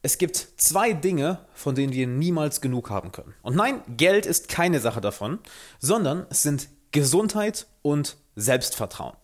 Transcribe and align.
Es 0.00 0.16
gibt 0.16 0.36
zwei 0.58 0.92
Dinge, 0.92 1.40
von 1.54 1.74
denen 1.74 1.92
wir 1.92 2.06
niemals 2.06 2.60
genug 2.60 2.88
haben 2.88 3.10
können. 3.10 3.34
Und 3.42 3.56
nein, 3.56 3.82
Geld 3.88 4.26
ist 4.26 4.48
keine 4.48 4.78
Sache 4.78 5.00
davon, 5.00 5.40
sondern 5.80 6.24
es 6.30 6.44
sind 6.44 6.68
Gesundheit 6.92 7.66
und 7.82 8.16
Selbstvertrauen. 8.36 9.16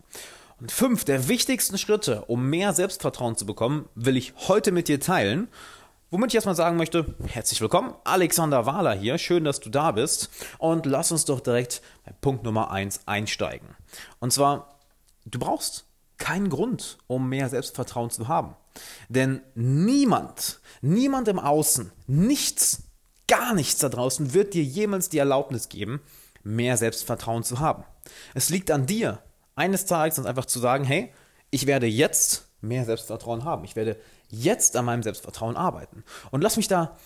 Und 0.61 0.73
fünf 0.73 1.05
der 1.05 1.29
wichtigsten 1.29 1.79
Schritte, 1.79 2.25
um 2.25 2.51
mehr 2.51 2.73
Selbstvertrauen 2.73 3.37
zu 3.37 3.47
bekommen, 3.47 3.89
will 3.95 4.17
ich 4.17 4.35
heute 4.49 4.73
mit 4.73 4.89
dir 4.89 4.99
teilen. 4.99 5.47
Womit 6.11 6.31
ich 6.31 6.35
erstmal 6.35 6.57
sagen 6.57 6.77
möchte, 6.77 7.15
herzlich 7.25 7.61
willkommen, 7.61 7.95
Alexander 8.03 8.67
Wahler 8.67 8.95
hier, 8.95 9.17
schön, 9.19 9.45
dass 9.45 9.61
du 9.61 9.71
da 9.71 9.93
bist. 9.93 10.29
Und 10.59 10.87
lass 10.87 11.13
uns 11.13 11.25
doch 11.25 11.39
direkt 11.39 11.83
bei 12.05 12.13
Punkt 12.21 12.43
Nummer 12.43 12.73
eins 12.73 13.03
einsteigen. 13.07 13.69
Und 14.19 14.33
zwar, 14.33 14.81
du 15.25 15.39
brauchst 15.39 15.87
keinen 16.17 16.49
Grund, 16.49 16.99
um 17.07 17.29
mehr 17.29 17.49
Selbstvertrauen 17.49 18.11
zu 18.11 18.27
haben. 18.27 18.57
Denn 19.09 19.43
niemand, 19.55 20.61
niemand 20.83 21.29
im 21.29 21.39
Außen, 21.39 21.93
nichts, 22.07 22.85
gar 23.29 23.55
nichts 23.55 23.81
da 23.81 23.89
draußen 23.89 24.35
wird 24.35 24.55
dir 24.55 24.63
jemals 24.63 25.09
die 25.09 25.19
Erlaubnis 25.19 25.69
geben, 25.69 26.01
mehr 26.43 26.77
Selbstvertrauen 26.77 27.43
zu 27.43 27.61
haben. 27.61 27.85
Es 28.35 28.51
liegt 28.51 28.71
an 28.71 28.87
dir, 28.87 29.23
eines 29.57 29.87
Tages 29.87 30.25
einfach 30.25 30.47
zu 30.47 30.59
sagen, 30.59 30.85
hey, 30.85 31.13
ich 31.51 31.67
werde 31.67 31.87
jetzt 31.87 32.49
mehr 32.61 32.85
Selbstvertrauen 32.85 33.45
haben. 33.45 33.65
Ich 33.65 33.77
werde 33.77 33.99
jetzt 34.31 34.77
an 34.77 34.85
meinem 34.85 35.03
Selbstvertrauen 35.03 35.57
arbeiten. 35.57 36.05
Und 36.31 36.43
lass 36.43 36.57
mich 36.57 36.69
da 36.69 36.97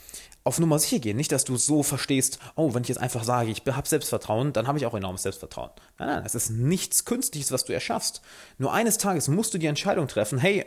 auf 0.45 0.59
Nummer 0.59 0.79
sicher 0.79 0.99
gehen. 0.99 1.17
Nicht, 1.17 1.33
dass 1.33 1.45
du 1.45 1.57
so 1.57 1.83
verstehst, 1.83 2.39
oh, 2.57 2.73
wenn 2.73 2.83
ich 2.83 2.89
jetzt 2.89 3.01
einfach 3.01 3.25
sage, 3.25 3.51
ich 3.51 3.63
habe 3.67 3.87
Selbstvertrauen, 3.87 4.53
dann 4.53 4.67
habe 4.67 4.79
ich 4.79 4.87
auch 4.87 4.95
enormes 4.95 5.23
Selbstvertrauen. 5.23 5.71
Nein, 5.99 6.09
nein, 6.09 6.23
es 6.25 6.35
ist 6.35 6.51
nichts 6.51 7.05
Künstliches, 7.05 7.53
was 7.53 7.65
du 7.65 7.75
erschaffst. 7.75 8.23
Nur 8.57 8.73
eines 8.73 8.97
Tages 8.99 9.29
musst 9.29 9.53
du 9.53 9.59
die 9.59 9.67
Entscheidung 9.67 10.09
treffen, 10.09 10.39
hey, 10.39 10.65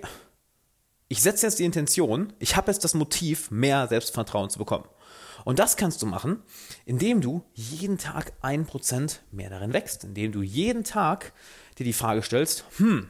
ich 1.12 1.22
setze 1.22 1.46
jetzt 1.46 1.60
die 1.60 1.66
Intention, 1.66 2.32
ich 2.40 2.56
habe 2.56 2.72
jetzt 2.72 2.86
das 2.86 2.94
Motiv, 2.94 3.52
mehr 3.52 3.86
Selbstvertrauen 3.86 4.50
zu 4.50 4.58
bekommen. 4.58 4.86
Und 5.44 5.60
das 5.60 5.76
kannst 5.76 6.02
du 6.02 6.06
machen, 6.06 6.42
indem 6.86 7.20
du 7.20 7.44
jeden 7.54 7.98
Tag 7.98 8.32
ein 8.40 8.66
Prozent 8.66 9.22
mehr 9.30 9.50
darin 9.50 9.74
wächst, 9.74 10.06
indem 10.06 10.32
du 10.32 10.42
jeden 10.42 10.86
Tag 10.86 11.34
dir 11.78 11.84
die 11.84 11.92
Frage 11.92 12.24
stellst, 12.24 12.64
hm, 12.78 13.10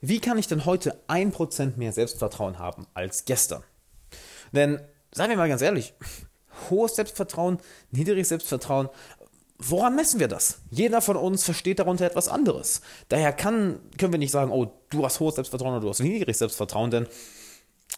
wie 0.00 0.18
kann 0.18 0.38
ich 0.38 0.46
denn 0.46 0.64
heute 0.64 0.98
ein 1.06 1.30
Prozent 1.30 1.76
mehr 1.76 1.92
Selbstvertrauen 1.92 2.58
haben 2.58 2.86
als 2.94 3.26
gestern? 3.26 3.62
Denn, 4.52 4.80
seien 5.12 5.28
wir 5.28 5.36
mal 5.36 5.50
ganz 5.50 5.60
ehrlich, 5.60 5.92
hohes 6.70 6.96
Selbstvertrauen, 6.96 7.58
niedriges 7.90 8.30
Selbstvertrauen, 8.30 8.88
woran 9.58 9.96
messen 9.96 10.20
wir 10.20 10.28
das? 10.28 10.58
Jeder 10.70 11.00
von 11.00 11.16
uns 11.16 11.44
versteht 11.44 11.78
darunter 11.78 12.06
etwas 12.06 12.28
anderes. 12.28 12.80
Daher 13.08 13.32
kann, 13.32 13.80
können 13.98 14.12
wir 14.12 14.18
nicht 14.18 14.30
sagen, 14.30 14.50
oh, 14.50 14.72
du 14.90 15.04
hast 15.04 15.20
hohes 15.20 15.36
Selbstvertrauen 15.36 15.72
oder 15.72 15.82
du 15.82 15.88
hast 15.88 16.00
niedriges 16.00 16.38
Selbstvertrauen, 16.38 16.90
denn 16.90 17.06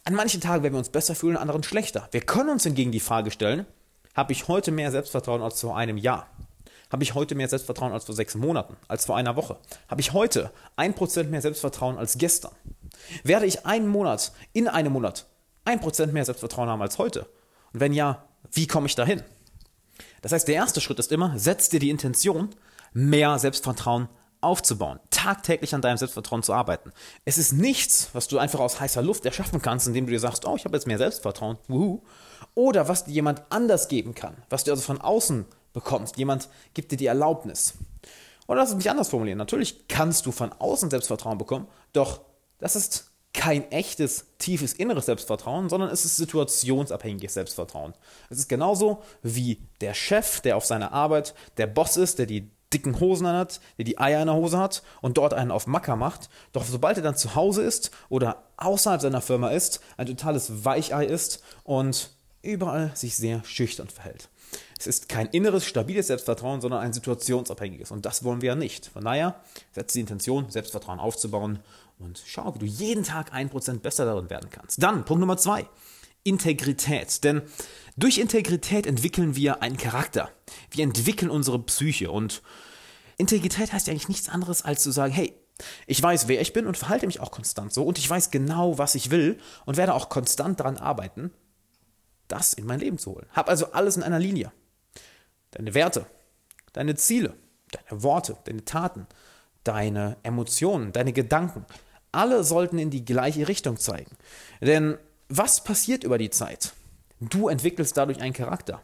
an 0.05 0.15
manchen 0.15 0.41
Tagen 0.41 0.63
werden 0.63 0.75
wir 0.75 0.79
uns 0.79 0.91
besser 0.91 1.15
fühlen, 1.15 1.37
an 1.37 1.43
anderen 1.43 1.63
schlechter. 1.63 2.09
Wir 2.13 2.21
können 2.21 2.51
uns 2.51 2.65
hingegen 2.65 2.93
die 2.93 3.01
Frage 3.01 3.31
stellen, 3.31 3.67
habe 4.15 4.33
ich 4.33 4.49
heute 4.49 4.71
mehr 4.71 4.91
Selbstvertrauen 4.91 5.43
als 5.43 5.61
vor 5.61 5.77
einem 5.77 5.97
Jahr? 5.97 6.29
Habe 6.91 7.03
ich 7.03 7.15
heute 7.15 7.35
mehr 7.35 7.49
Selbstvertrauen 7.49 7.93
als 7.93 8.05
vor 8.05 8.15
sechs 8.15 8.35
Monaten, 8.35 8.77
als 8.87 9.07
vor 9.07 9.17
einer 9.17 9.37
Woche? 9.37 9.59
Habe 9.89 10.01
ich 10.01 10.13
heute 10.13 10.53
ein 10.77 10.95
Prozent 10.95 11.31
mehr 11.31 11.43
Selbstvertrauen 11.43 11.99
als 11.99 12.17
gestern? 12.17 12.53
Werde 13.25 13.47
ich 13.47 13.67
einen 13.67 13.89
Monat, 13.89 14.33
in 14.53 14.69
einem 14.69 14.93
Monat, 14.93 15.27
ein 15.65 15.81
Prozent 15.81 16.13
mehr 16.13 16.25
Selbstvertrauen 16.25 16.69
haben 16.69 16.83
als 16.83 16.99
heute? 16.99 17.27
Und 17.73 17.81
wenn 17.81 17.93
ja, 17.93 18.25
wie 18.53 18.67
komme 18.67 18.87
ich 18.87 18.95
dahin? 18.95 19.23
Das 20.23 20.33
heißt, 20.33 20.49
der 20.49 20.55
erste 20.55 20.81
Schritt 20.81 20.99
ist 20.99 21.13
immer, 21.13 21.39
setz 21.39 21.69
dir 21.69 21.81
die 21.81 21.91
Intention, 21.91 22.51
mehr 22.93 23.39
Selbstvertrauen 23.39 24.09
aufzubauen, 24.41 25.01
tagtäglich 25.11 25.75
an 25.75 25.83
deinem 25.83 25.97
Selbstvertrauen 25.97 26.43
zu 26.43 26.53
arbeiten. 26.53 26.93
Es 27.25 27.39
ist 27.39 27.53
nichts, 27.53 28.11
was 28.13 28.29
du 28.29 28.39
einfach 28.39 28.61
aus 28.61 28.81
heißer 28.81 29.03
Luft 29.03 29.25
erschaffen 29.25 29.61
kannst, 29.61 29.87
indem 29.87 30.07
du 30.07 30.13
dir 30.13 30.21
sagst, 30.21 30.47
oh, 30.47 30.57
ich 30.57 30.65
habe 30.65 30.77
jetzt 30.77 30.87
mehr 30.87 30.99
Selbstvertrauen, 30.99 31.59
wuhu. 31.69 32.03
oder 32.55 32.89
was 32.89 33.05
dir 33.05 33.13
jemand 33.13 33.43
anders 33.51 33.89
geben 33.89 34.15
kann, 34.15 34.37
was 34.49 34.65
du 34.65 34.71
also 34.71 34.83
von 34.83 35.01
außen 35.01 35.47
bekommst. 35.73 36.17
Jemand 36.17 36.49
gibt 36.75 36.93
dir 36.93 36.97
die 36.97 37.07
Erlaubnis. 37.07 37.75
Oder 38.47 38.61
lass 38.61 38.71
es 38.71 38.77
mich 38.77 38.91
anders 38.91 39.09
formulieren. 39.09 39.39
Natürlich 39.39 39.89
kannst 39.89 40.27
du 40.27 40.33
von 40.33 40.53
außen 40.53 40.91
Selbstvertrauen 40.91 41.39
bekommen, 41.39 41.67
doch 41.93 42.21
das 42.59 42.77
ist 42.77 43.11
kein 43.37 43.71
echtes, 43.71 44.27
tiefes 44.39 44.73
inneres 44.73 45.07
Selbstvertrauen, 45.07 45.69
sondern 45.69 45.91
es 45.91 46.05
ist 46.05 46.17
situationsabhängiges 46.17 47.35
Selbstvertrauen. 47.35 47.95
Es 48.31 48.39
ist 48.39 48.49
genauso 48.49 49.03
wie 49.23 49.61
der 49.81 49.95
Chef, 49.95 50.41
der 50.41 50.57
auf 50.57 50.65
seiner 50.65 50.93
Arbeit 50.93 51.35
der 51.59 51.69
Boss 51.69 51.97
ist, 51.97 52.19
der 52.19 52.27
die 52.27 52.51
dicken 52.73 52.99
Hosen 52.99 53.29
hat, 53.29 53.61
der 53.79 53.85
die 53.85 53.99
Eier 53.99 54.21
in 54.21 54.27
der 54.27 54.35
Hose 54.35 54.59
hat 54.59 54.83
und 55.03 55.19
dort 55.19 55.35
einen 55.35 55.53
auf 55.53 55.67
Macker 55.67 55.97
macht. 55.97 56.29
Doch 56.53 56.65
sobald 56.65 56.97
er 56.97 57.03
dann 57.03 57.17
zu 57.17 57.35
Hause 57.35 57.63
ist 57.63 57.91
oder 58.09 58.43
außerhalb 58.57 59.01
seiner 59.01 59.21
Firma 59.21 59.51
ist, 59.51 59.81
ein 59.97 60.07
totales 60.07 60.65
Weichei 60.65 61.05
ist 61.05 61.45
und 61.63 62.11
überall 62.43 62.91
sich 62.95 63.17
sehr 63.17 63.45
schüchtern 63.45 63.89
verhält. 63.89 64.31
Es 64.79 64.87
ist 64.87 65.09
kein 65.09 65.27
inneres, 65.29 65.65
stabiles 65.65 66.09
Selbstvertrauen, 66.09 66.61
sondern 66.61 66.81
ein 66.81 66.93
situationsabhängiges. 66.93 67.91
Und 67.91 68.05
das 68.05 68.25
wollen 68.25 68.43
wir 68.43 68.49
ja 68.49 68.55
nicht. 68.55 68.87
Von 68.87 69.05
daher, 69.05 69.41
setze 69.73 69.95
die 69.95 70.01
Intention, 70.01 70.51
Selbstvertrauen 70.51 71.01
aufzubauen 71.01 71.61
und 71.99 72.23
schau, 72.25 72.55
wie 72.55 72.59
du 72.59 72.67
jeden 72.67 73.05
Tag 73.05 73.33
ein 73.33 73.49
Prozent 73.49 73.83
besser 73.83 74.05
darin 74.05 74.31
werden 74.31 74.51
kannst. 74.51 74.83
Dann, 74.83 75.05
Punkt 75.05 75.21
Nummer 75.21 75.37
zwei. 75.37 75.69
Integrität. 76.25 77.23
Denn 77.25 77.43
durch 77.97 78.19
Integrität 78.19 78.87
entwickeln 78.87 79.37
wir 79.37 79.63
einen 79.63 79.77
Charakter. 79.77 80.31
Wir 80.71 80.85
entwickeln 80.85 81.31
unsere 81.31 81.59
Psyche. 81.61 82.11
Und 82.11 82.43
Integrität 83.17 83.73
heißt 83.73 83.87
ja 83.87 83.93
eigentlich 83.93 84.09
nichts 84.09 84.29
anderes, 84.29 84.63
als 84.63 84.83
zu 84.83 84.91
sagen, 84.91 85.13
hey, 85.13 85.35
ich 85.87 86.03
weiß, 86.03 86.29
wer 86.29 86.41
ich 86.41 86.53
bin 86.53 86.67
und 86.67 86.77
verhalte 86.77 87.07
mich 87.07 87.21
auch 87.21 87.31
konstant 87.31 87.73
so. 87.73 87.85
Und 87.85 87.99
ich 87.99 88.09
weiß 88.09 88.31
genau, 88.31 88.77
was 88.77 88.95
ich 88.95 89.11
will 89.11 89.39
und 89.65 89.77
werde 89.77 89.95
auch 89.95 90.09
konstant 90.09 90.61
daran 90.61 90.77
arbeiten, 90.77 91.31
das 92.29 92.53
in 92.53 92.67
mein 92.67 92.81
Leben 92.81 92.99
zu 92.99 93.13
holen. 93.13 93.27
Hab 93.33 93.49
also 93.49 93.73
alles 93.73 93.97
in 93.97 94.03
einer 94.03 94.19
Linie. 94.19 94.53
Deine 95.53 95.73
Werte, 95.73 96.07
deine 96.73 96.97
Ziele, 96.97 97.35
deine 97.71 98.03
Worte, 98.03 98.37
deine 98.45 98.65
Taten, 98.65 99.07
deine 99.65 100.19
Emotionen, 100.23 100.93
deine 100.93 101.13
Gedanken, 101.13 101.65
alle 102.17 102.45
sollten 102.45 102.79
in 102.79 102.91
die 102.91 103.05
gleiche 103.05 103.49
Richtung 103.49 103.77
zeigen. 103.77 104.17
Denn 104.61 104.99
was 105.29 105.63
passiert 105.63 106.05
über 106.05 106.19
die 106.19 106.31
Zeit? 106.31 106.73
Du 107.21 107.49
entwickelst 107.49 107.97
dadurch 107.97 108.21
einen 108.21 108.33
Charakter. 108.33 108.83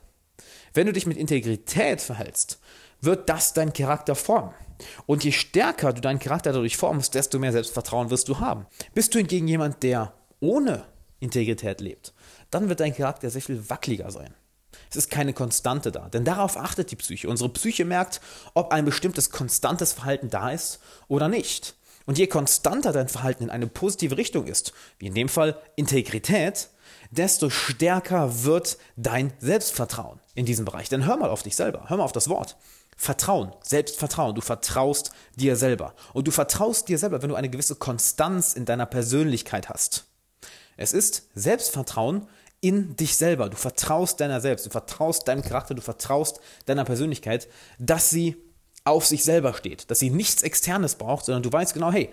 Wenn 0.75 0.87
du 0.87 0.93
dich 0.93 1.07
mit 1.07 1.17
Integrität 1.17 2.01
verhältst, 2.01 2.61
wird 3.01 3.29
das 3.29 3.53
dein 3.53 3.73
Charakter 3.73 4.15
formen. 4.15 4.55
Und 5.07 5.25
je 5.25 5.33
stärker 5.33 5.93
du 5.93 6.01
deinen 6.01 6.19
Charakter 6.19 6.53
dadurch 6.53 6.77
formst, 6.77 7.15
desto 7.15 7.39
mehr 7.39 7.53
Selbstvertrauen 7.53 8.11
wirst 8.11 8.29
du 8.29 8.41
haben. 8.41 8.67
Bist 8.95 9.15
du 9.15 9.19
hingegen 9.19 9.49
jemand, 9.49 9.83
der 9.83 10.15
ohne 10.41 10.85
Integrität 11.21 11.81
lebt, 11.81 12.13
dann 12.51 12.69
wird 12.69 12.81
dein 12.81 12.95
Charakter 12.95 13.31
sehr 13.31 13.43
viel 13.43 13.69
wackeliger 13.71 14.11
sein. 14.11 14.35
Es 14.91 14.97
ist 14.97 15.11
keine 15.11 15.33
Konstante 15.33 15.93
da, 15.93 16.09
denn 16.09 16.25
darauf 16.25 16.57
achtet 16.57 16.91
die 16.91 16.97
Psyche. 16.97 17.29
Unsere 17.29 17.51
Psyche 17.51 17.85
merkt, 17.85 18.21
ob 18.55 18.73
ein 18.73 18.85
bestimmtes 18.85 19.31
konstantes 19.31 19.93
Verhalten 19.93 20.31
da 20.31 20.51
ist 20.51 20.81
oder 21.09 21.29
nicht. 21.29 21.77
Und 22.07 22.19
je 22.19 22.27
konstanter 22.27 22.93
dein 22.93 23.09
Verhalten 23.09 23.45
in 23.45 23.51
eine 23.51 23.67
positive 23.67 24.17
Richtung 24.17 24.47
ist, 24.47 24.73
wie 24.99 25.07
in 25.07 25.15
dem 25.15 25.29
Fall 25.29 25.61
Integrität, 25.77 26.69
desto 27.11 27.51
stärker 27.51 28.45
wird 28.45 28.79
dein 28.97 29.33
Selbstvertrauen 29.39 30.21
in 30.35 30.47
diesem 30.47 30.65
Bereich. 30.65 30.89
Denn 30.89 31.07
hör 31.07 31.17
mal 31.17 31.31
auf 31.31 31.43
dich 31.43 31.57
selber, 31.57 31.85
hör 31.89 31.99
mal 31.99 32.05
auf 32.05 32.13
das 32.13 32.29
Wort. 32.29 32.57
Vertrauen, 32.97 33.53
Selbstvertrauen. 33.63 34.35
Du 34.35 34.41
vertraust 34.41 35.13
dir 35.37 35.57
selber. 35.57 35.95
Und 36.13 36.29
du 36.29 36.31
vertraust 36.31 36.89
dir 36.89 36.99
selber, 36.99 37.23
wenn 37.23 37.31
du 37.31 37.35
eine 37.35 37.51
gewisse 37.51 37.75
Konstanz 37.75 38.55
in 38.55 38.65
deiner 38.65 38.87
Persönlichkeit 38.87 39.69
hast. 39.69 40.05
Es 40.77 40.93
ist 40.93 41.29
Selbstvertrauen 41.35 42.29
in 42.61 42.97
dich 42.97 43.17
selber. 43.17 43.49
Du 43.49 43.57
vertraust 43.57 44.21
deiner 44.21 44.41
selbst, 44.41 44.67
du 44.67 44.71
vertraust 44.71 45.27
deinem 45.27 45.43
Charakter, 45.43 45.75
du 45.75 45.83
vertraust 45.83 46.41
deiner 46.67 46.85
Persönlichkeit, 46.85 47.49
dass 47.79 48.11
sie 48.11 48.37
auf 48.85 49.07
sich 49.07 49.25
selber 49.25 49.55
steht, 49.55 49.91
dass 49.91 49.99
sie 49.99 50.11
nichts 50.11 50.43
Externes 50.43 50.97
braucht, 50.97 51.25
sondern 51.25 51.43
du 51.43 51.53
weißt 51.53 51.75
genau, 51.75 51.93
hey, 51.93 52.11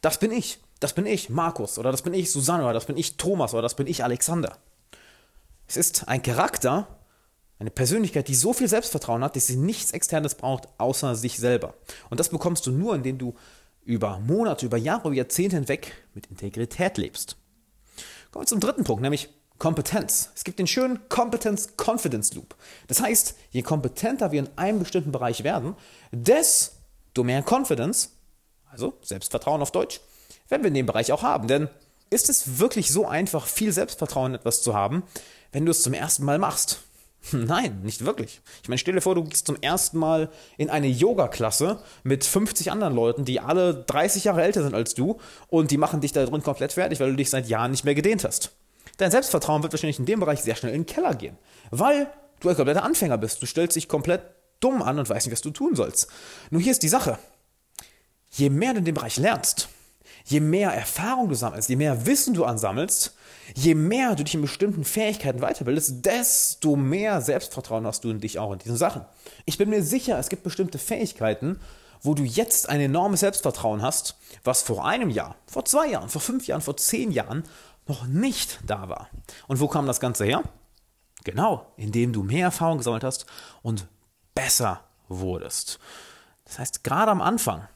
das 0.00 0.18
bin 0.18 0.32
ich, 0.32 0.58
das 0.80 0.94
bin 0.94 1.06
ich, 1.06 1.30
Markus, 1.30 1.78
oder 1.78 1.90
das 1.90 2.02
bin 2.02 2.14
ich, 2.14 2.30
Susanne, 2.30 2.64
oder 2.64 2.72
das 2.72 2.86
bin 2.86 2.96
ich, 2.96 3.16
Thomas, 3.16 3.54
oder 3.54 3.62
das 3.62 3.76
bin 3.76 3.86
ich, 3.86 4.04
Alexander. 4.04 4.56
Es 5.66 5.76
ist 5.76 6.08
ein 6.08 6.22
Charakter, 6.22 6.98
eine 7.58 7.70
Persönlichkeit, 7.70 8.28
die 8.28 8.34
so 8.34 8.52
viel 8.52 8.68
Selbstvertrauen 8.68 9.22
hat, 9.22 9.36
dass 9.36 9.46
sie 9.46 9.56
nichts 9.56 9.92
Externes 9.92 10.34
braucht, 10.34 10.68
außer 10.78 11.14
sich 11.14 11.38
selber. 11.38 11.74
Und 12.10 12.18
das 12.18 12.28
bekommst 12.28 12.66
du 12.66 12.72
nur, 12.72 12.94
indem 12.94 13.18
du 13.18 13.34
über 13.84 14.18
Monate, 14.18 14.66
über 14.66 14.76
Jahre, 14.76 15.08
über 15.08 15.16
Jahrzehnte 15.16 15.56
hinweg 15.56 15.92
mit 16.14 16.26
Integrität 16.26 16.98
lebst. 16.98 17.36
Kommen 18.30 18.44
wir 18.44 18.48
zum 18.48 18.60
dritten 18.60 18.84
Punkt, 18.84 19.02
nämlich 19.02 19.28
Kompetenz. 19.62 20.30
Es 20.34 20.42
gibt 20.42 20.58
den 20.58 20.66
schönen 20.66 21.08
Competence-Confidence-Loop. 21.08 22.56
Das 22.88 23.00
heißt, 23.00 23.36
je 23.52 23.62
kompetenter 23.62 24.32
wir 24.32 24.40
in 24.40 24.48
einem 24.56 24.80
bestimmten 24.80 25.12
Bereich 25.12 25.44
werden, 25.44 25.76
desto 26.10 27.22
mehr 27.22 27.44
Confidence, 27.48 28.10
also 28.72 28.94
Selbstvertrauen 29.02 29.62
auf 29.62 29.70
Deutsch, 29.70 30.00
werden 30.48 30.62
wir 30.64 30.68
in 30.68 30.74
dem 30.74 30.86
Bereich 30.86 31.12
auch 31.12 31.22
haben. 31.22 31.46
Denn 31.46 31.68
ist 32.10 32.28
es 32.28 32.58
wirklich 32.58 32.90
so 32.90 33.06
einfach, 33.06 33.46
viel 33.46 33.70
Selbstvertrauen 33.70 34.32
in 34.32 34.40
etwas 34.40 34.62
zu 34.62 34.74
haben, 34.74 35.04
wenn 35.52 35.64
du 35.64 35.70
es 35.70 35.84
zum 35.84 35.94
ersten 35.94 36.24
Mal 36.24 36.40
machst? 36.40 36.80
Nein, 37.30 37.82
nicht 37.84 38.04
wirklich. 38.04 38.40
Ich 38.64 38.68
meine, 38.68 38.78
stell 38.78 38.94
dir 38.94 39.00
vor, 39.00 39.14
du 39.14 39.22
gehst 39.22 39.46
zum 39.46 39.62
ersten 39.62 39.96
Mal 39.96 40.28
in 40.56 40.70
eine 40.70 40.88
Yoga-Klasse 40.88 41.78
mit 42.02 42.24
50 42.24 42.72
anderen 42.72 42.96
Leuten, 42.96 43.24
die 43.24 43.38
alle 43.38 43.84
30 43.84 44.24
Jahre 44.24 44.42
älter 44.42 44.64
sind 44.64 44.74
als 44.74 44.94
du 44.94 45.20
und 45.46 45.70
die 45.70 45.78
machen 45.78 46.00
dich 46.00 46.10
da 46.10 46.26
drin 46.26 46.42
komplett 46.42 46.72
fertig, 46.72 46.98
weil 46.98 47.10
du 47.10 47.16
dich 47.16 47.30
seit 47.30 47.46
Jahren 47.46 47.70
nicht 47.70 47.84
mehr 47.84 47.94
gedehnt 47.94 48.24
hast 48.24 48.50
Dein 49.02 49.10
Selbstvertrauen 49.10 49.64
wird 49.64 49.72
wahrscheinlich 49.72 49.98
in 49.98 50.06
dem 50.06 50.20
Bereich 50.20 50.42
sehr 50.42 50.54
schnell 50.54 50.72
in 50.72 50.82
den 50.82 50.86
Keller 50.86 51.16
gehen, 51.16 51.36
weil 51.72 52.06
du 52.38 52.48
ein 52.48 52.54
kompletter 52.54 52.84
Anfänger 52.84 53.18
bist. 53.18 53.42
Du 53.42 53.46
stellst 53.46 53.74
dich 53.74 53.88
komplett 53.88 54.22
dumm 54.60 54.80
an 54.80 55.00
und 55.00 55.10
weißt 55.10 55.26
nicht, 55.26 55.32
was 55.32 55.42
du 55.42 55.50
tun 55.50 55.74
sollst. 55.74 56.06
Nur 56.50 56.62
hier 56.62 56.70
ist 56.70 56.84
die 56.84 56.88
Sache. 56.88 57.18
Je 58.30 58.48
mehr 58.48 58.74
du 58.74 58.78
in 58.78 58.84
dem 58.84 58.94
Bereich 58.94 59.16
lernst, 59.16 59.68
je 60.24 60.38
mehr 60.38 60.70
Erfahrung 60.70 61.28
du 61.28 61.34
sammelst, 61.34 61.68
je 61.68 61.74
mehr 61.74 62.06
Wissen 62.06 62.32
du 62.32 62.44
ansammelst, 62.44 63.16
je 63.56 63.74
mehr 63.74 64.14
du 64.14 64.22
dich 64.22 64.36
in 64.36 64.40
bestimmten 64.40 64.84
Fähigkeiten 64.84 65.40
weiterbildest, 65.40 66.06
desto 66.06 66.76
mehr 66.76 67.20
Selbstvertrauen 67.20 67.84
hast 67.84 68.04
du 68.04 68.10
in 68.10 68.20
dich 68.20 68.38
auch 68.38 68.52
in 68.52 68.60
diesen 68.60 68.76
Sachen. 68.76 69.04
Ich 69.46 69.58
bin 69.58 69.68
mir 69.68 69.82
sicher, 69.82 70.16
es 70.16 70.28
gibt 70.28 70.44
bestimmte 70.44 70.78
Fähigkeiten, 70.78 71.58
wo 72.02 72.14
du 72.14 72.22
jetzt 72.22 72.68
ein 72.68 72.80
enormes 72.80 73.20
Selbstvertrauen 73.20 73.82
hast, 73.82 74.16
was 74.44 74.62
vor 74.62 74.84
einem 74.86 75.10
Jahr, 75.10 75.34
vor 75.46 75.64
zwei 75.64 75.88
Jahren, 75.88 76.08
vor 76.08 76.20
fünf 76.20 76.46
Jahren, 76.46 76.60
vor 76.60 76.76
zehn 76.76 77.10
Jahren 77.10 77.44
noch 77.86 78.06
nicht 78.06 78.60
da 78.66 78.88
war. 78.88 79.08
Und 79.48 79.60
wo 79.60 79.68
kam 79.68 79.86
das 79.86 80.00
Ganze 80.00 80.24
her? 80.24 80.42
Genau, 81.24 81.72
indem 81.76 82.12
du 82.12 82.22
mehr 82.22 82.46
Erfahrung 82.46 82.78
gesammelt 82.78 83.04
hast 83.04 83.26
und 83.62 83.86
besser 84.34 84.84
wurdest. 85.08 85.78
Das 86.44 86.58
heißt, 86.58 86.84
gerade 86.84 87.10
am 87.10 87.22
Anfang, 87.22 87.68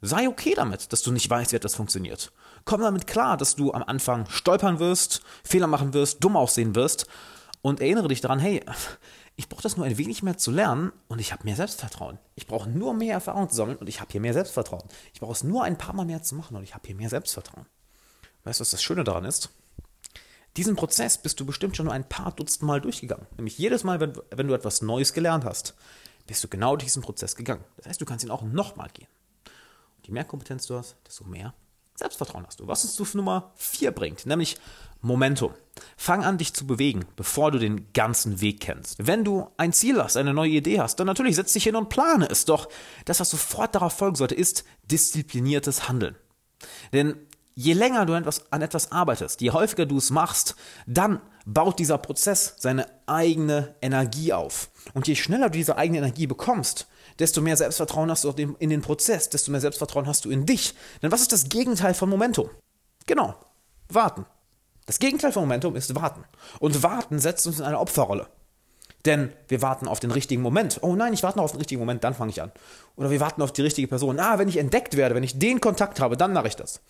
sei 0.00 0.28
okay 0.28 0.54
damit, 0.56 0.92
dass 0.92 1.02
du 1.02 1.12
nicht 1.12 1.28
weißt, 1.28 1.52
wie 1.52 1.56
etwas 1.56 1.74
funktioniert. 1.74 2.32
Komm 2.64 2.80
damit 2.80 3.06
klar, 3.06 3.36
dass 3.36 3.56
du 3.56 3.72
am 3.72 3.82
Anfang 3.82 4.26
stolpern 4.28 4.78
wirst, 4.78 5.22
Fehler 5.44 5.66
machen 5.66 5.94
wirst, 5.94 6.22
dumm 6.24 6.36
aussehen 6.36 6.74
wirst 6.74 7.06
und 7.62 7.80
erinnere 7.80 8.08
dich 8.08 8.20
daran, 8.20 8.38
hey, 8.38 8.64
ich 9.36 9.48
brauche 9.48 9.62
das 9.62 9.76
nur 9.76 9.86
ein 9.86 9.98
wenig 9.98 10.22
mehr 10.22 10.38
zu 10.38 10.50
lernen 10.50 10.92
und 11.08 11.20
ich 11.20 11.32
habe 11.32 11.44
mehr 11.44 11.56
Selbstvertrauen. 11.56 12.18
Ich 12.34 12.46
brauche 12.46 12.68
nur 12.68 12.94
mehr 12.94 13.14
Erfahrung 13.14 13.48
zu 13.48 13.56
sammeln 13.56 13.78
und 13.78 13.88
ich 13.88 14.00
habe 14.00 14.12
hier 14.12 14.20
mehr 14.20 14.32
Selbstvertrauen. 14.32 14.84
Ich 15.12 15.20
brauche 15.20 15.32
es 15.32 15.44
nur 15.44 15.64
ein 15.64 15.78
paar 15.78 15.94
Mal 15.94 16.06
mehr 16.06 16.22
zu 16.22 16.34
machen 16.34 16.56
und 16.56 16.62
ich 16.62 16.74
habe 16.74 16.86
hier 16.86 16.94
mehr 16.94 17.08
Selbstvertrauen. 17.08 17.66
Weißt 18.44 18.60
du, 18.60 18.62
was 18.62 18.70
das 18.70 18.82
Schöne 18.82 19.04
daran 19.04 19.24
ist? 19.24 19.50
Diesen 20.56 20.76
Prozess 20.76 21.18
bist 21.18 21.40
du 21.40 21.46
bestimmt 21.46 21.76
schon 21.76 21.88
ein 21.88 22.08
paar 22.08 22.32
Dutzend 22.32 22.62
Mal 22.62 22.80
durchgegangen. 22.80 23.26
Nämlich 23.36 23.58
jedes 23.58 23.82
Mal, 23.82 23.98
wenn, 24.00 24.12
wenn 24.30 24.46
du 24.46 24.54
etwas 24.54 24.82
Neues 24.82 25.12
gelernt 25.12 25.44
hast, 25.44 25.74
bist 26.26 26.44
du 26.44 26.48
genau 26.48 26.76
diesen 26.76 27.02
Prozess 27.02 27.34
gegangen. 27.34 27.64
Das 27.76 27.86
heißt, 27.86 28.00
du 28.00 28.04
kannst 28.04 28.24
ihn 28.24 28.30
auch 28.30 28.42
nochmal 28.42 28.88
gehen. 28.94 29.08
Und 29.96 30.06
je 30.06 30.12
mehr 30.12 30.24
Kompetenz 30.24 30.66
du 30.66 30.76
hast, 30.76 30.96
desto 31.06 31.24
mehr 31.24 31.54
Selbstvertrauen 31.96 32.46
hast 32.46 32.60
du. 32.60 32.66
Was 32.66 32.84
uns 32.84 32.94
zu 32.94 33.04
Nummer 33.16 33.52
4 33.56 33.92
bringt, 33.92 34.26
nämlich 34.26 34.56
Momentum. 35.00 35.54
Fang 35.96 36.24
an, 36.24 36.38
dich 36.38 36.54
zu 36.54 36.66
bewegen, 36.66 37.04
bevor 37.14 37.50
du 37.50 37.58
den 37.58 37.92
ganzen 37.92 38.40
Weg 38.40 38.60
kennst. 38.60 39.06
Wenn 39.06 39.22
du 39.22 39.48
ein 39.56 39.72
Ziel 39.72 40.02
hast, 40.02 40.16
eine 40.16 40.34
neue 40.34 40.50
Idee 40.50 40.80
hast, 40.80 40.98
dann 40.98 41.06
natürlich 41.06 41.36
setz 41.36 41.52
dich 41.52 41.64
hin 41.64 41.76
und 41.76 41.90
plane 41.90 42.28
es. 42.28 42.46
Doch 42.46 42.68
das, 43.04 43.20
was 43.20 43.30
sofort 43.30 43.74
darauf 43.74 43.92
folgen 43.92 44.16
sollte, 44.16 44.34
ist 44.34 44.64
diszipliniertes 44.90 45.88
Handeln. 45.88 46.16
Denn 46.92 47.16
je 47.54 47.72
länger 47.72 48.06
du 48.06 48.14
an 48.14 48.62
etwas 48.62 48.92
arbeitest, 48.92 49.40
je 49.40 49.50
häufiger 49.50 49.86
du 49.86 49.98
es 49.98 50.10
machst, 50.10 50.56
dann 50.86 51.20
baut 51.46 51.78
dieser 51.78 51.98
Prozess 51.98 52.54
seine 52.58 52.86
eigene 53.06 53.74
Energie 53.82 54.32
auf. 54.32 54.70
Und 54.94 55.06
je 55.06 55.14
schneller 55.14 55.50
du 55.50 55.58
diese 55.58 55.76
eigene 55.76 55.98
Energie 55.98 56.26
bekommst, 56.26 56.86
desto 57.18 57.40
mehr 57.40 57.56
Selbstvertrauen 57.56 58.10
hast 58.10 58.24
du 58.24 58.30
in 58.30 58.70
den 58.70 58.82
Prozess, 58.82 59.28
desto 59.28 59.50
mehr 59.50 59.60
Selbstvertrauen 59.60 60.06
hast 60.06 60.24
du 60.24 60.30
in 60.30 60.46
dich. 60.46 60.74
Denn 61.02 61.12
was 61.12 61.20
ist 61.20 61.32
das 61.32 61.48
Gegenteil 61.48 61.94
von 61.94 62.08
Momentum? 62.08 62.50
Genau, 63.06 63.34
warten. 63.88 64.26
Das 64.86 64.98
Gegenteil 64.98 65.32
von 65.32 65.42
Momentum 65.42 65.76
ist 65.76 65.94
warten. 65.94 66.24
Und 66.58 66.82
warten 66.82 67.18
setzt 67.18 67.46
uns 67.46 67.58
in 67.58 67.64
eine 67.64 67.78
Opferrolle. 67.78 68.26
Denn 69.04 69.32
wir 69.48 69.60
warten 69.60 69.86
auf 69.86 70.00
den 70.00 70.10
richtigen 70.10 70.40
Moment. 70.40 70.78
Oh 70.80 70.94
nein, 70.94 71.12
ich 71.12 71.22
warte 71.22 71.38
noch 71.38 71.44
auf 71.44 71.52
den 71.52 71.58
richtigen 71.58 71.80
Moment, 71.80 72.04
dann 72.04 72.14
fange 72.14 72.30
ich 72.30 72.40
an. 72.40 72.52
Oder 72.96 73.10
wir 73.10 73.20
warten 73.20 73.42
auf 73.42 73.52
die 73.52 73.62
richtige 73.62 73.86
Person. 73.86 74.18
Ah, 74.18 74.38
wenn 74.38 74.48
ich 74.48 74.56
entdeckt 74.56 74.96
werde, 74.96 75.14
wenn 75.14 75.22
ich 75.22 75.38
den 75.38 75.60
Kontakt 75.60 76.00
habe, 76.00 76.16
dann 76.16 76.32
mache 76.32 76.48
ich 76.48 76.56
das. 76.56 76.80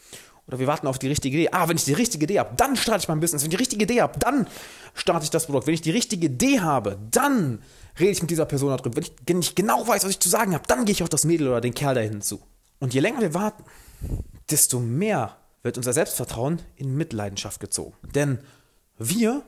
Oder 0.46 0.58
wir 0.58 0.66
warten 0.66 0.86
auf 0.86 0.98
die 0.98 1.08
richtige 1.08 1.38
Idee. 1.38 1.48
Ah, 1.52 1.68
wenn 1.68 1.76
ich 1.76 1.84
die 1.84 1.94
richtige 1.94 2.24
Idee 2.24 2.38
habe, 2.38 2.54
dann 2.56 2.76
starte 2.76 3.02
ich 3.02 3.08
mein 3.08 3.20
Business. 3.20 3.42
Wenn 3.42 3.50
ich 3.50 3.56
die 3.56 3.62
richtige 3.62 3.84
Idee 3.84 4.02
habe, 4.02 4.18
dann 4.18 4.46
starte 4.92 5.24
ich 5.24 5.30
das 5.30 5.46
Produkt. 5.46 5.66
Wenn 5.66 5.74
ich 5.74 5.80
die 5.80 5.90
richtige 5.90 6.26
Idee 6.26 6.60
habe, 6.60 6.98
dann 7.10 7.62
rede 7.98 8.10
ich 8.10 8.20
mit 8.20 8.30
dieser 8.30 8.44
Person 8.44 8.70
darüber. 8.76 8.96
Wenn 8.96 9.04
ich, 9.04 9.12
wenn 9.26 9.40
ich 9.40 9.54
genau 9.54 9.86
weiß, 9.86 10.04
was 10.04 10.10
ich 10.10 10.20
zu 10.20 10.28
sagen 10.28 10.54
habe, 10.54 10.64
dann 10.66 10.84
gehe 10.84 10.92
ich 10.92 11.02
auf 11.02 11.08
das 11.08 11.24
Mädel 11.24 11.48
oder 11.48 11.60
den 11.60 11.74
Kerl 11.74 11.94
da 11.94 12.00
hinten 12.02 12.22
zu. 12.22 12.42
Und 12.78 12.92
je 12.92 13.00
länger 13.00 13.20
wir 13.20 13.32
warten, 13.32 13.64
desto 14.50 14.80
mehr 14.80 15.36
wird 15.62 15.78
unser 15.78 15.94
Selbstvertrauen 15.94 16.60
in 16.76 16.94
Mitleidenschaft 16.94 17.58
gezogen. 17.58 17.94
Denn 18.14 18.38
wir 18.98 19.42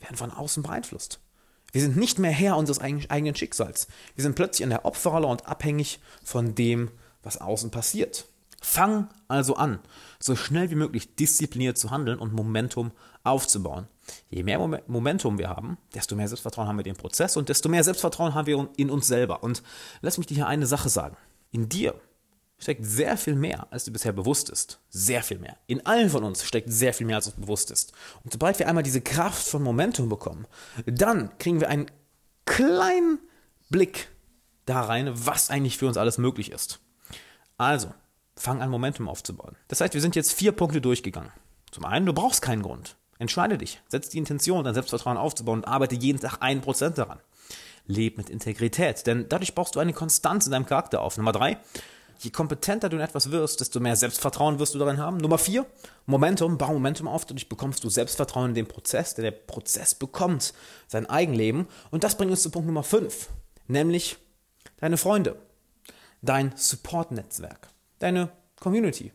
werden 0.00 0.16
von 0.16 0.32
außen 0.32 0.62
beeinflusst. 0.64 1.20
Wir 1.72 1.80
sind 1.80 1.96
nicht 1.96 2.18
mehr 2.18 2.32
Herr 2.32 2.56
unseres 2.56 2.80
eigenen 2.80 3.36
Schicksals. 3.36 3.86
Wir 4.16 4.22
sind 4.22 4.34
plötzlich 4.34 4.62
in 4.62 4.70
der 4.70 4.84
Opferrolle 4.84 5.28
und 5.28 5.46
abhängig 5.46 6.00
von 6.24 6.56
dem, 6.56 6.90
was 7.22 7.40
außen 7.40 7.70
passiert. 7.70 8.26
Fang 8.60 9.08
also 9.26 9.56
an, 9.56 9.80
so 10.18 10.36
schnell 10.36 10.70
wie 10.70 10.74
möglich 10.74 11.14
diszipliniert 11.16 11.78
zu 11.78 11.90
handeln 11.90 12.18
und 12.18 12.34
Momentum 12.34 12.92
aufzubauen. 13.24 13.88
Je 14.28 14.42
mehr 14.42 14.58
Momentum 14.86 15.38
wir 15.38 15.48
haben, 15.48 15.78
desto 15.94 16.14
mehr 16.14 16.28
Selbstvertrauen 16.28 16.68
haben 16.68 16.76
wir 16.76 16.84
in 16.84 16.94
den 16.94 17.00
Prozess 17.00 17.36
und 17.36 17.48
desto 17.48 17.68
mehr 17.68 17.84
Selbstvertrauen 17.84 18.34
haben 18.34 18.46
wir 18.46 18.68
in 18.76 18.90
uns 18.90 19.06
selber. 19.06 19.42
Und 19.42 19.62
lass 20.02 20.18
mich 20.18 20.26
dir 20.26 20.34
hier 20.34 20.46
eine 20.46 20.66
Sache 20.66 20.88
sagen. 20.88 21.16
In 21.52 21.68
dir 21.68 21.94
steckt 22.58 22.84
sehr 22.84 23.16
viel 23.16 23.34
mehr, 23.34 23.66
als 23.70 23.84
dir 23.84 23.92
bisher 23.92 24.12
bewusst 24.12 24.50
ist. 24.50 24.80
Sehr 24.90 25.22
viel 25.22 25.38
mehr. 25.38 25.56
In 25.66 25.86
allen 25.86 26.10
von 26.10 26.22
uns 26.22 26.44
steckt 26.44 26.70
sehr 26.70 26.92
viel 26.92 27.06
mehr, 27.06 27.16
als 27.16 27.26
uns 27.26 27.36
bewusst 27.36 27.70
ist. 27.70 27.92
Und 28.22 28.32
sobald 28.32 28.58
wir 28.58 28.68
einmal 28.68 28.82
diese 28.82 29.00
Kraft 29.00 29.48
von 29.48 29.62
Momentum 29.62 30.08
bekommen, 30.08 30.46
dann 30.84 31.36
kriegen 31.38 31.60
wir 31.60 31.70
einen 31.70 31.90
kleinen 32.44 33.18
Blick 33.70 34.08
da 34.66 34.82
rein, 34.82 35.10
was 35.14 35.50
eigentlich 35.50 35.78
für 35.78 35.86
uns 35.86 35.96
alles 35.96 36.18
möglich 36.18 36.52
ist. 36.52 36.80
Also, 37.56 37.92
fang 38.36 38.62
an, 38.62 38.70
Momentum 38.70 39.08
aufzubauen. 39.08 39.56
Das 39.68 39.80
heißt, 39.80 39.94
wir 39.94 40.00
sind 40.00 40.16
jetzt 40.16 40.32
vier 40.32 40.52
Punkte 40.52 40.80
durchgegangen. 40.80 41.32
Zum 41.70 41.84
einen, 41.84 42.06
du 42.06 42.12
brauchst 42.12 42.42
keinen 42.42 42.62
Grund. 42.62 42.96
Entscheide 43.18 43.58
dich, 43.58 43.80
setz 43.86 44.08
die 44.08 44.18
Intention, 44.18 44.64
dein 44.64 44.74
Selbstvertrauen 44.74 45.18
aufzubauen 45.18 45.60
und 45.60 45.68
arbeite 45.68 45.94
jeden 45.94 46.18
Tag 46.18 46.38
ein 46.40 46.62
Prozent 46.62 46.96
daran. 46.96 47.20
Leb 47.86 48.16
mit 48.16 48.30
Integrität, 48.30 49.06
denn 49.06 49.26
dadurch 49.28 49.54
baust 49.54 49.74
du 49.74 49.80
eine 49.80 49.92
Konstanz 49.92 50.46
in 50.46 50.52
deinem 50.52 50.64
Charakter 50.64 51.02
auf. 51.02 51.18
Nummer 51.18 51.32
drei, 51.32 51.58
je 52.20 52.30
kompetenter 52.30 52.88
du 52.88 52.96
in 52.96 53.02
etwas 53.02 53.30
wirst, 53.30 53.60
desto 53.60 53.78
mehr 53.78 53.96
Selbstvertrauen 53.96 54.58
wirst 54.58 54.74
du 54.74 54.78
darin 54.78 54.98
haben. 54.98 55.18
Nummer 55.18 55.36
vier, 55.36 55.66
Momentum, 56.06 56.56
bau 56.56 56.72
Momentum 56.72 57.08
auf, 57.08 57.26
dadurch 57.26 57.48
bekommst 57.48 57.84
du 57.84 57.90
Selbstvertrauen 57.90 58.50
in 58.50 58.54
den 58.54 58.68
Prozess, 58.68 59.14
denn 59.14 59.24
der 59.24 59.32
Prozess 59.32 59.94
bekommt 59.94 60.54
sein 60.86 61.04
Eigenleben. 61.04 61.66
Und 61.90 62.04
das 62.04 62.16
bringt 62.16 62.30
uns 62.30 62.42
zu 62.42 62.50
Punkt 62.50 62.66
Nummer 62.66 62.84
fünf, 62.84 63.28
nämlich 63.66 64.16
deine 64.78 64.96
Freunde, 64.96 65.36
dein 66.22 66.52
Support-Netzwerk 66.56 67.68
deine 68.00 68.30
Community, 68.58 69.12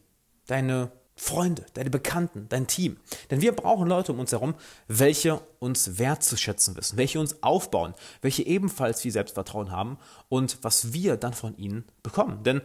deine 0.48 0.92
Freunde, 1.18 1.66
deine 1.74 1.90
Bekannten, 1.90 2.48
dein 2.50 2.68
Team. 2.68 2.98
Denn 3.32 3.42
wir 3.42 3.54
brauchen 3.54 3.88
Leute 3.88 4.12
um 4.12 4.20
uns 4.20 4.32
herum, 4.32 4.54
welche 4.88 5.40
uns 5.60 5.98
wertzuschätzen 5.98 6.76
wissen, 6.76 6.98
welche 6.98 7.19
uns 7.19 7.42
aufbauen, 7.42 7.94
welche 8.21 8.44
ebenfalls 8.44 9.02
viel 9.02 9.12
Selbstvertrauen 9.12 9.71
haben 9.71 9.98
und 10.28 10.57
was 10.62 10.92
wir 10.92 11.16
dann 11.16 11.33
von 11.33 11.57
ihnen 11.57 11.86
bekommen. 12.04 12.44
Denn 12.44 12.62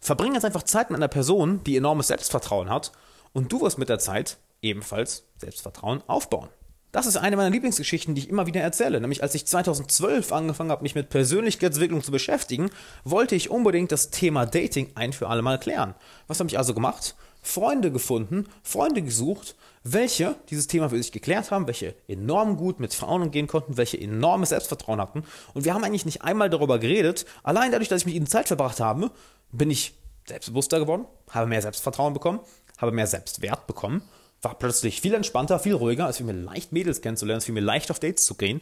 verbring 0.00 0.34
jetzt 0.34 0.44
einfach 0.44 0.64
Zeit 0.64 0.90
mit 0.90 0.98
einer 0.98 1.08
Person, 1.08 1.64
die 1.64 1.76
enormes 1.76 2.08
Selbstvertrauen 2.08 2.68
hat 2.68 2.92
und 3.32 3.52
du 3.52 3.62
wirst 3.62 3.78
mit 3.78 3.88
der 3.88 3.98
Zeit 3.98 4.36
ebenfalls 4.60 5.24
Selbstvertrauen 5.38 6.02
aufbauen. 6.06 6.48
Das 6.90 7.04
ist 7.04 7.18
eine 7.18 7.36
meiner 7.36 7.50
Lieblingsgeschichten, 7.50 8.14
die 8.14 8.22
ich 8.22 8.28
immer 8.30 8.46
wieder 8.46 8.62
erzähle. 8.62 8.98
Nämlich 9.00 9.22
als 9.22 9.34
ich 9.34 9.46
2012 9.46 10.32
angefangen 10.32 10.70
habe, 10.70 10.82
mich 10.82 10.94
mit 10.94 11.10
Persönlichkeitsentwicklung 11.10 12.02
zu 12.02 12.10
beschäftigen, 12.10 12.70
wollte 13.04 13.34
ich 13.34 13.50
unbedingt 13.50 13.92
das 13.92 14.08
Thema 14.08 14.46
Dating 14.46 14.90
ein 14.94 15.12
für 15.12 15.28
alle 15.28 15.42
Mal 15.42 15.58
klären. 15.58 15.94
Was 16.28 16.40
habe 16.40 16.48
ich 16.48 16.56
also 16.56 16.72
gemacht? 16.72 17.14
Freunde 17.42 17.92
gefunden, 17.92 18.46
Freunde 18.62 19.02
gesucht, 19.02 19.54
welche 19.84 20.36
dieses 20.48 20.66
Thema 20.66 20.88
für 20.88 20.96
sich 20.96 21.12
geklärt 21.12 21.50
haben, 21.50 21.66
welche 21.66 21.94
enorm 22.08 22.56
gut 22.56 22.80
mit 22.80 22.94
Frauen 22.94 23.22
umgehen 23.22 23.46
konnten, 23.46 23.76
welche 23.76 24.00
enormes 24.00 24.48
Selbstvertrauen 24.48 25.00
hatten. 25.00 25.24
Und 25.52 25.66
wir 25.66 25.74
haben 25.74 25.84
eigentlich 25.84 26.06
nicht 26.06 26.22
einmal 26.22 26.48
darüber 26.48 26.78
geredet. 26.78 27.26
Allein 27.42 27.70
dadurch, 27.70 27.88
dass 27.88 28.00
ich 28.00 28.06
mit 28.06 28.14
ihnen 28.14 28.26
Zeit 28.26 28.48
verbracht 28.48 28.80
habe, 28.80 29.10
bin 29.52 29.70
ich 29.70 29.94
selbstbewusster 30.26 30.80
geworden, 30.80 31.04
habe 31.30 31.46
mehr 31.46 31.62
Selbstvertrauen 31.62 32.14
bekommen, 32.14 32.40
habe 32.78 32.92
mehr 32.92 33.06
Selbstwert 33.06 33.66
bekommen 33.66 34.02
war 34.42 34.58
plötzlich 34.58 35.00
viel 35.00 35.14
entspannter, 35.14 35.58
viel 35.58 35.74
ruhiger. 35.74 36.08
Es 36.08 36.18
fiel 36.18 36.26
mir 36.26 36.32
leicht, 36.32 36.72
Mädels 36.72 37.00
kennenzulernen, 37.00 37.38
es 37.38 37.44
fiel 37.44 37.54
mir 37.54 37.60
leicht, 37.60 37.90
auf 37.90 37.98
Dates 37.98 38.24
zu 38.24 38.34
gehen. 38.34 38.60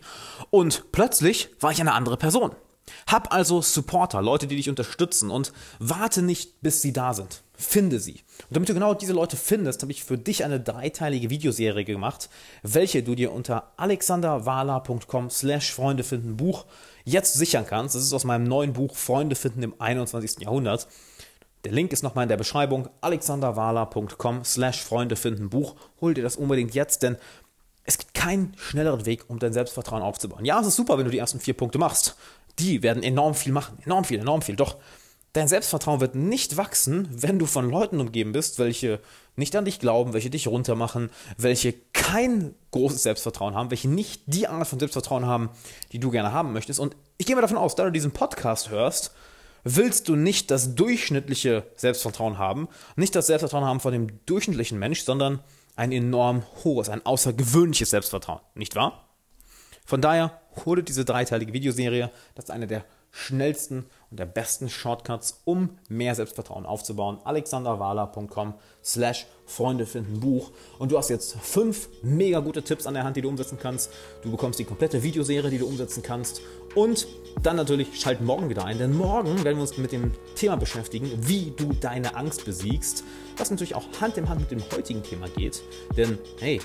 Und 0.51 0.93
plötzlich 0.93 1.51
war 1.61 1.73
ich 1.73 1.81
eine 1.81 1.93
andere 1.93 2.17
Person. 2.17 2.53
Hab 3.07 3.33
also 3.33 3.63
Supporter, 3.63 4.23
Leute, 4.23 4.47
die 4.47 4.57
dich 4.57 4.69
unterstützen 4.69 5.31
und 5.31 5.53
warte 5.79 6.23
nicht, 6.23 6.61
bis 6.61 6.83
sie 6.83 6.93
da 6.93 7.15
sind. 7.15 7.43
Finde 7.55 7.99
sie. 7.99 8.21
Und 8.49 8.57
damit 8.57 8.69
du 8.69 8.75
genau 8.75 8.95
diese 8.95 9.13
Leute 9.13 9.37
findest, 9.37 9.83
habe 9.83 9.91
ich 9.91 10.05
für 10.05 10.19
dich 10.19 10.45
eine 10.45 10.61
dreiteilige 10.61 11.31
Videoserie 11.31 11.85
gemacht, 11.85 12.29
welche 12.63 13.03
du 13.03 13.15
dir 13.15 13.33
unter 13.33 13.73
alexanderwala.com 13.77 15.31
slash 15.31 15.73
Freunde 15.73 16.05
finden 16.05 16.37
Buch 16.37 16.67
jetzt 17.05 17.35
sichern 17.35 17.67
kannst. 17.67 17.95
Das 17.95 18.03
ist 18.03 18.13
aus 18.13 18.25
meinem 18.25 18.45
neuen 18.45 18.73
Buch 18.73 18.95
Freunde 18.95 19.37
finden 19.37 19.63
im 19.63 19.75
21. 19.81 20.43
Jahrhundert. 20.43 20.87
Der 21.67 21.75
Link 21.75 21.93
ist 21.93 22.05
nochmal 22.05 22.23
in 22.23 22.29
der 22.29 22.37
Beschreibung. 22.37 22.89
alexanderwala.com 23.01 24.45
slash 24.45 24.85
Freunde 24.85 25.17
finden 25.17 25.51
Buch. 25.51 25.75
Hol 26.01 26.15
dir 26.15 26.23
das 26.23 26.37
unbedingt 26.37 26.77
jetzt, 26.77 27.03
denn 27.03 27.17
es 27.83 27.99
gibt 27.99 28.15
keinen 28.15 28.53
schnelleren 28.57 29.05
Weg, 29.05 29.25
um 29.27 29.41
dein 29.41 29.53
Selbstvertrauen 29.53 30.01
aufzubauen. 30.01 30.45
Ja, 30.45 30.61
es 30.61 30.69
ist 30.69 30.77
super, 30.77 30.97
wenn 30.97 31.07
du 31.07 31.11
die 31.11 31.19
ersten 31.19 31.41
vier 31.41 31.55
Punkte 31.55 31.79
machst. 31.79 32.17
Die 32.61 32.85
werden 32.85 33.03
enorm 33.03 33.35
viel 33.35 33.53
machen. 33.53 33.79
Enorm 33.85 34.05
viel, 34.05 34.21
enorm 34.21 34.43
viel. 34.43 34.55
Doch 34.55 34.77
Dein 35.33 35.49
Selbstvertrauen 35.49 36.01
wird 36.01 36.15
nicht 36.15 36.57
wachsen, 36.57 37.09
wenn 37.11 37.39
du 37.39 37.45
von 37.45 37.69
Leuten 37.69 38.01
umgeben 38.01 38.33
bist, 38.33 38.59
welche 38.59 39.01
nicht 39.35 39.55
an 39.55 39.67
dich 39.67 39.81
glauben, 39.81 40.15
welche 40.15 40.31
dich 40.31 40.47
runtermachen, 40.47 41.11
welche 41.37 41.75
kein 41.93 42.55
großes 42.71 43.03
Selbstvertrauen 43.03 43.55
haben, 43.55 43.71
welche 43.71 43.89
nicht 43.89 44.23
die 44.27 44.47
Art 44.47 44.67
von 44.67 44.79
Selbstvertrauen 44.79 45.27
haben, 45.27 45.51
die 45.93 45.99
du 45.99 46.11
gerne 46.11 46.33
haben 46.33 46.55
möchtest. 46.55 46.81
Und 46.81 46.97
ich 47.19 47.27
gehe 47.27 47.35
mal 47.35 47.43
davon 47.43 47.59
aus, 47.59 47.75
da 47.75 47.85
du 47.85 47.93
diesen 47.93 48.13
Podcast 48.13 48.71
hörst, 48.71 49.13
willst 49.69 50.09
du 50.09 50.15
nicht 50.15 50.53
das 50.53 50.77
durchschnittliche 50.77 51.65
Selbstvertrauen 51.75 52.39
haben, 52.39 52.69
nicht 52.95 53.17
das 53.17 53.27
Selbstvertrauen 53.27 53.65
haben 53.65 53.81
von 53.81 53.93
dem 53.93 54.25
durchschnittlichen 54.25 54.79
Mensch, 54.79 55.03
sondern 55.03 55.41
ein 55.75 55.91
enorm 55.91 56.45
hohes, 56.63 56.89
ein 56.89 57.05
außergewöhnliches 57.05 57.91
Selbstvertrauen, 57.91 58.41
nicht 58.55 58.77
wahr? 58.77 59.09
Von 59.85 60.01
daher 60.01 60.41
hole 60.65 60.85
diese 60.85 61.05
dreiteilige 61.05 61.53
Videoserie, 61.53 62.11
das 62.37 62.47
ist 62.47 62.51
eine 62.51 62.69
der 62.69 62.85
schnellsten 63.11 63.87
und 64.11 64.21
der 64.21 64.27
besten 64.27 64.69
Shortcuts, 64.69 65.41
um 65.45 65.79
mehr 65.89 66.15
Selbstvertrauen 66.15 66.67
aufzubauen. 66.67 67.19
alexanderwala.com 67.25 68.55
slash 68.85 69.27
Freunde 69.47 69.87
finden 69.87 70.21
Buch. 70.21 70.53
Und 70.79 70.93
du 70.93 70.99
hast 70.99 71.09
jetzt 71.09 71.37
fünf 71.41 71.89
mega 72.03 72.41
gute 72.41 72.63
Tipps 72.63 72.87
an 72.87 72.95
der 72.95 73.05
Hand, 73.05 73.17
die 73.17 73.23
du 73.23 73.29
umsetzen 73.29 73.59
kannst. 73.61 73.91
Du 74.23 74.31
bekommst 74.31 74.59
die 74.59 74.65
komplette 74.65 75.03
Videoserie, 75.03 75.51
die 75.51 75.59
du 75.59 75.67
umsetzen 75.67 76.03
kannst. 76.03 76.41
Und 76.77 77.09
dann 77.43 77.57
natürlich 77.57 77.99
schalt 77.99 78.21
morgen 78.21 78.51
wieder 78.51 78.67
ein, 78.67 78.77
denn 78.77 78.95
morgen 78.95 79.45
werden 79.45 79.57
wir 79.57 79.63
uns 79.63 79.79
mit 79.79 79.93
dem 79.93 80.13
Thema 80.35 80.57
beschäftigen, 80.57 81.11
wie 81.23 81.53
du 81.57 81.73
deine 81.81 82.15
Angst 82.15 82.45
besiegst. 82.45 83.03
Was 83.39 83.51
natürlich 83.51 83.75
auch 83.75 83.85
Hand 84.01 84.19
in 84.19 84.29
Hand 84.29 84.43
mit 84.43 84.51
dem 84.51 84.63
heutigen 84.75 85.03
Thema 85.03 85.27
geht. 85.29 85.63
Denn 85.97 86.19
hey, 86.39 86.61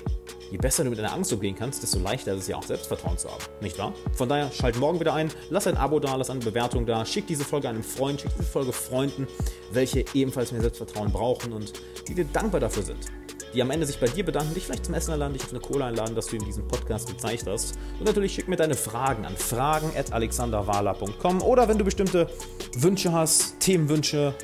je 0.50 0.58
besser 0.58 0.84
du 0.84 0.90
mit 0.90 0.98
deiner 0.98 1.14
Angst 1.14 1.32
umgehen 1.32 1.54
kannst, 1.58 1.82
desto 1.82 1.98
leichter 1.98 2.34
ist 2.34 2.42
es 2.42 2.48
ja 2.48 2.56
auch 2.56 2.62
Selbstvertrauen 2.62 3.16
zu 3.16 3.30
haben. 3.30 3.42
Nicht 3.62 3.78
wahr? 3.78 3.94
Von 4.12 4.28
daher 4.28 4.52
schalt 4.52 4.78
morgen 4.78 5.00
wieder 5.00 5.14
ein, 5.14 5.30
lass 5.48 5.66
ein 5.66 5.78
Abo 5.78 5.98
da, 5.98 6.14
lass 6.14 6.28
eine 6.28 6.40
Bewertung 6.40 6.84
da, 6.84 7.06
schick 7.06 7.26
diese 7.26 7.44
Folge 7.44 7.70
einem 7.70 7.82
Freund, 7.82 8.20
schick 8.20 8.32
diese 8.36 8.48
Folge 8.48 8.72
Freunden, 8.72 9.26
welche 9.72 10.04
ebenfalls 10.12 10.52
mehr 10.52 10.60
Selbstvertrauen 10.60 11.10
brauchen 11.10 11.54
und 11.54 11.72
die 12.06 12.14
dir 12.14 12.26
dankbar 12.26 12.60
dafür 12.60 12.82
sind 12.82 13.21
die 13.54 13.62
am 13.62 13.70
Ende 13.70 13.86
sich 13.86 13.98
bei 13.98 14.06
dir 14.06 14.24
bedanken, 14.24 14.54
dich 14.54 14.64
vielleicht 14.64 14.86
zum 14.86 14.94
Essen 14.94 15.12
einladen, 15.12 15.34
dich 15.34 15.42
auf 15.42 15.50
eine 15.50 15.60
Cola 15.60 15.86
einladen, 15.86 16.14
dass 16.14 16.26
du 16.26 16.36
ihm 16.36 16.44
diesen 16.44 16.66
Podcast 16.66 17.08
gezeigt 17.08 17.46
hast. 17.46 17.76
Und 17.98 18.06
natürlich 18.06 18.34
schick 18.34 18.48
mir 18.48 18.56
deine 18.56 18.74
Fragen 18.74 19.26
an 19.26 19.36
fragen.alexanderwala.com 19.36 21.42
oder 21.42 21.68
wenn 21.68 21.78
du 21.78 21.84
bestimmte 21.84 22.28
Wünsche 22.76 23.12
hast, 23.12 23.60
Themenwünsche, 23.60 24.34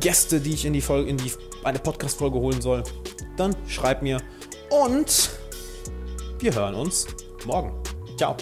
Gäste, 0.00 0.40
die 0.40 0.54
ich 0.54 0.64
in 0.64 0.72
die 0.72 0.80
Folge, 0.80 1.08
in 1.08 1.16
die 1.16 1.30
eine 1.62 1.78
Podcast-Folge 1.78 2.38
holen 2.38 2.60
soll, 2.60 2.82
dann 3.36 3.54
schreib 3.66 4.02
mir 4.02 4.20
und 4.70 5.30
wir 6.38 6.54
hören 6.54 6.74
uns 6.74 7.06
morgen. 7.44 7.72
Ciao. 8.16 8.36